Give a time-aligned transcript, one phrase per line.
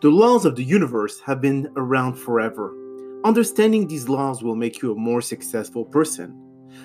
[0.00, 2.74] The laws of the universe have been around forever.
[3.22, 6.34] Understanding these laws will make you a more successful person.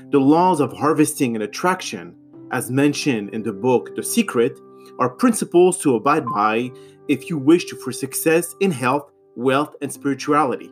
[0.09, 2.13] The laws of harvesting and attraction,
[2.51, 4.59] as mentioned in the book The Secret,
[4.99, 6.71] are principles to abide by
[7.07, 10.69] if you wish for success in health, wealth, and spirituality.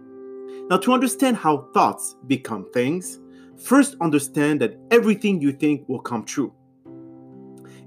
[0.69, 3.21] Now, to understand how thoughts become things,
[3.57, 6.54] first understand that everything you think will come true.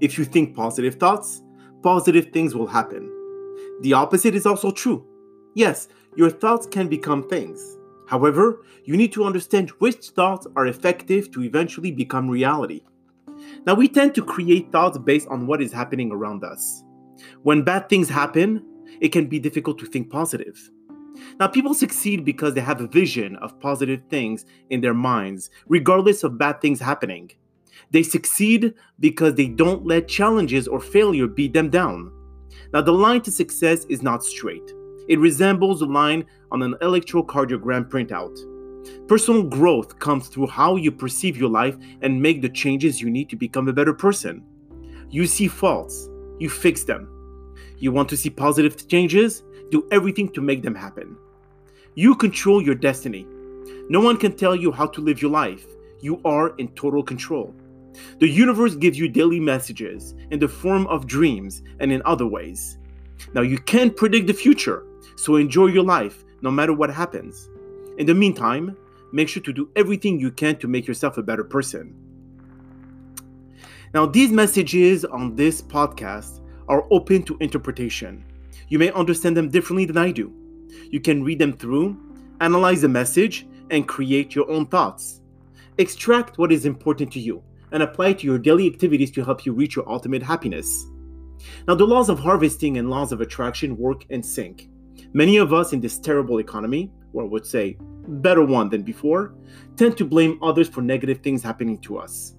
[0.01, 1.43] If you think positive thoughts,
[1.83, 3.13] positive things will happen.
[3.81, 5.05] The opposite is also true.
[5.53, 7.77] Yes, your thoughts can become things.
[8.07, 12.81] However, you need to understand which thoughts are effective to eventually become reality.
[13.65, 16.83] Now, we tend to create thoughts based on what is happening around us.
[17.43, 18.63] When bad things happen,
[19.01, 20.57] it can be difficult to think positive.
[21.39, 26.23] Now, people succeed because they have a vision of positive things in their minds, regardless
[26.23, 27.31] of bad things happening.
[27.91, 32.11] They succeed because they don't let challenges or failure beat them down.
[32.73, 34.73] Now, the line to success is not straight.
[35.07, 38.37] It resembles the line on an electrocardiogram printout.
[39.07, 43.29] Personal growth comes through how you perceive your life and make the changes you need
[43.29, 44.43] to become a better person.
[45.09, 46.09] You see faults,
[46.39, 47.09] you fix them.
[47.77, 49.43] You want to see positive changes?
[49.71, 51.17] Do everything to make them happen.
[51.95, 53.25] You control your destiny.
[53.89, 55.65] No one can tell you how to live your life.
[56.01, 57.53] You are in total control.
[58.19, 62.77] The universe gives you daily messages in the form of dreams and in other ways.
[63.33, 64.85] Now, you can't predict the future,
[65.15, 67.49] so enjoy your life no matter what happens.
[67.97, 68.77] In the meantime,
[69.11, 71.95] make sure to do everything you can to make yourself a better person.
[73.93, 78.23] Now, these messages on this podcast are open to interpretation.
[78.69, 80.33] You may understand them differently than I do.
[80.91, 81.97] You can read them through,
[82.41, 85.21] analyze the message, and create your own thoughts.
[85.77, 87.41] Extract what is important to you
[87.71, 90.85] and apply to your daily activities to help you reach your ultimate happiness.
[91.67, 94.69] Now, the laws of harvesting and laws of attraction work in sync.
[95.13, 97.77] Many of us in this terrible economy, or I would say
[98.07, 99.35] better one than before,
[99.75, 102.33] tend to blame others for negative things happening to us.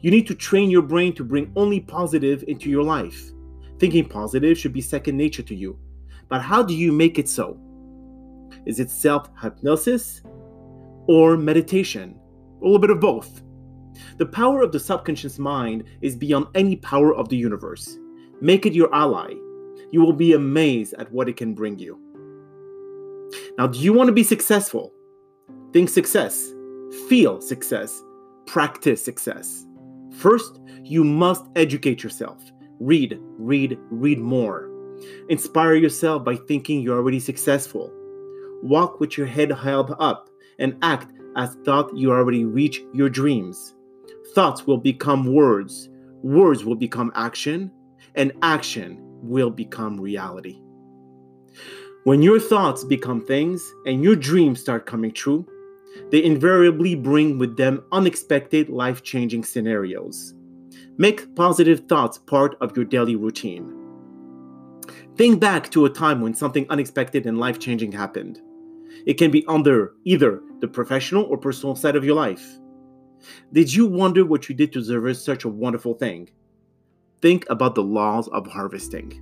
[0.00, 3.30] You need to train your brain to bring only positive into your life.
[3.78, 5.78] Thinking positive should be second nature to you.
[6.28, 7.58] But how do you make it so?
[8.66, 10.22] Is it self hypnosis
[11.06, 12.18] or meditation?
[12.60, 13.42] A little bit of both.
[14.18, 17.98] The power of the subconscious mind is beyond any power of the universe.
[18.40, 19.34] Make it your ally.
[19.92, 21.98] You will be amazed at what it can bring you.
[23.58, 24.92] Now, do you want to be successful?
[25.72, 26.52] Think success,
[27.08, 28.02] feel success,
[28.46, 29.66] practice success.
[30.18, 32.40] First, you must educate yourself.
[32.80, 34.70] Read, read, read more.
[35.28, 37.92] Inspire yourself by thinking you're already successful.
[38.62, 40.28] Walk with your head held up
[40.58, 43.74] and act as though you already reach your dreams.
[44.34, 45.88] Thoughts will become words,
[46.22, 47.70] words will become action,
[48.14, 50.60] and action will become reality.
[52.04, 55.46] When your thoughts become things and your dreams start coming true,
[56.10, 60.34] they invariably bring with them unexpected life changing scenarios.
[60.98, 63.72] Make positive thoughts part of your daily routine.
[65.16, 68.40] Think back to a time when something unexpected and life changing happened.
[69.06, 72.44] It can be under either the professional or personal side of your life.
[73.52, 76.30] Did you wonder what you did to deserve such a wonderful thing?
[77.22, 79.20] Think about the laws of harvesting.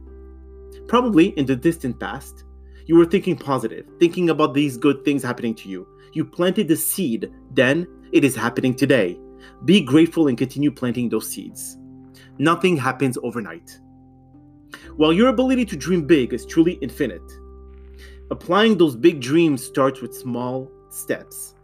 [0.88, 2.44] Probably in the distant past,
[2.86, 5.86] you were thinking positive, thinking about these good things happening to you.
[6.12, 9.18] You planted the seed, then it is happening today.
[9.64, 11.78] Be grateful and continue planting those seeds.
[12.38, 13.78] Nothing happens overnight.
[14.96, 17.22] While your ability to dream big is truly infinite,
[18.30, 21.54] applying those big dreams starts with small steps.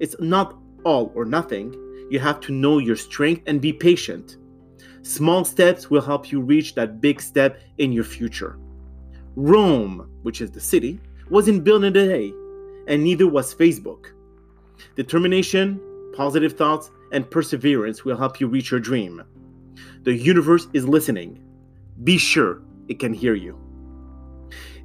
[0.00, 1.74] It's not all or nothing,
[2.10, 4.36] you have to know your strength and be patient.
[5.02, 8.58] Small steps will help you reach that big step in your future.
[9.36, 11.00] Rome, which is the city,
[11.30, 12.32] wasn't built in a day,
[12.88, 14.06] and neither was Facebook.
[14.96, 15.80] Determination,
[16.16, 19.22] positive thoughts, and perseverance will help you reach your dream.
[20.02, 21.42] The universe is listening.
[22.04, 23.58] Be sure it can hear you.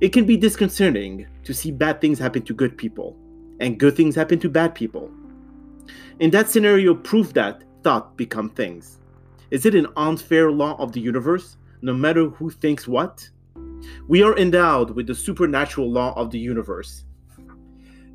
[0.02, 3.18] It can be disconcerting to see bad things happen to good people,
[3.60, 5.10] and good things happen to bad people.
[6.20, 9.00] In that scenario, prove that thought become things.
[9.52, 13.28] Is it an unfair law of the universe, no matter who thinks what?
[14.08, 17.06] We are endowed with the supernatural law of the universe.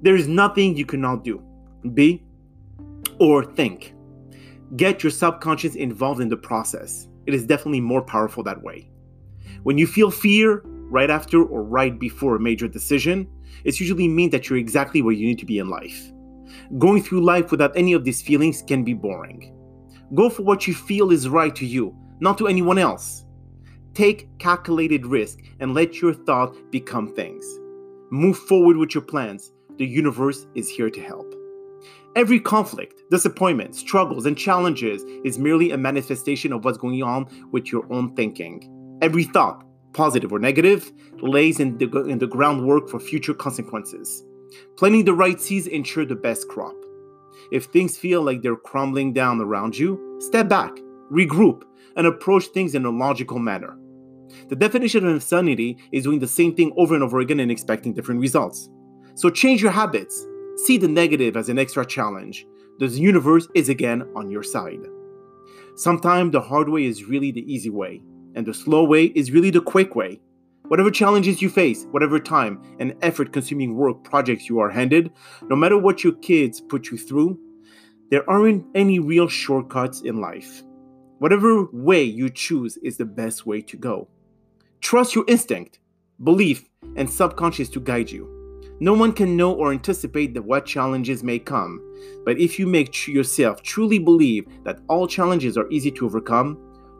[0.00, 1.42] There is nothing you cannot do,
[1.92, 2.22] be,
[3.18, 3.94] or think.
[4.76, 7.08] Get your subconscious involved in the process.
[7.26, 8.88] It is definitely more powerful that way.
[9.64, 13.28] When you feel fear right after or right before a major decision,
[13.64, 16.12] it usually means that you're exactly where you need to be in life.
[16.78, 19.54] Going through life without any of these feelings can be boring.
[20.14, 23.24] Go for what you feel is right to you, not to anyone else.
[23.94, 27.44] Take calculated risk and let your thought become things.
[28.10, 29.52] Move forward with your plans.
[29.76, 31.34] The universe is here to help.
[32.16, 37.70] Every conflict, disappointment, struggles, and challenges is merely a manifestation of what's going on with
[37.70, 38.98] your own thinking.
[39.02, 40.90] Every thought, positive or negative,
[41.20, 44.24] lays in the, in the groundwork for future consequences.
[44.76, 46.74] Planting the right seeds ensure the best crop.
[47.50, 50.72] If things feel like they're crumbling down around you, step back,
[51.10, 51.62] regroup,
[51.96, 53.76] and approach things in a logical manner.
[54.48, 57.94] The definition of insanity is doing the same thing over and over again and expecting
[57.94, 58.68] different results.
[59.14, 60.26] So change your habits.
[60.64, 62.46] See the negative as an extra challenge.
[62.78, 64.80] The universe is again on your side.
[65.76, 68.02] Sometimes the hard way is really the easy way,
[68.34, 70.20] and the slow way is really the quick way.
[70.68, 75.10] Whatever challenges you face, whatever time and effort consuming work projects you are handed,
[75.44, 77.38] no matter what your kids put you through,
[78.10, 80.62] there aren't any real shortcuts in life.
[81.18, 84.08] Whatever way you choose is the best way to go.
[84.80, 85.80] Trust your instinct,
[86.22, 88.34] belief, and subconscious to guide you.
[88.80, 91.82] No one can know or anticipate that what challenges may come,
[92.24, 96.58] but if you make yourself truly believe that all challenges are easy to overcome,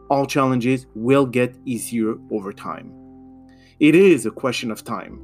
[0.09, 2.98] all challenges will get easier over time.
[3.79, 5.21] It is a question of time,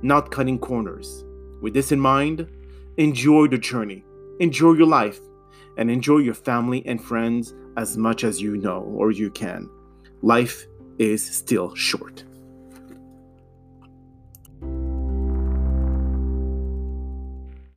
[0.00, 1.26] not cutting corners.
[1.60, 2.48] With this in mind,
[2.96, 4.02] enjoy the journey,
[4.40, 5.20] enjoy your life,
[5.76, 9.68] and enjoy your family and friends as much as you know or you can.
[10.22, 10.66] Life
[10.98, 12.24] is still short.